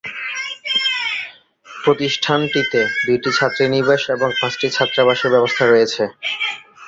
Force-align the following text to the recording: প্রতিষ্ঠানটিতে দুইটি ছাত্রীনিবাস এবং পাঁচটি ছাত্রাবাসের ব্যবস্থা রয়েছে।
প্রতিষ্ঠানটিতে 1.67 2.79
দুইটি 3.05 3.29
ছাত্রীনিবাস 3.37 4.01
এবং 4.15 4.29
পাঁচটি 4.39 4.67
ছাত্রাবাসের 4.69 5.33
ব্যবস্থা 5.33 5.63
রয়েছে। 5.65 6.03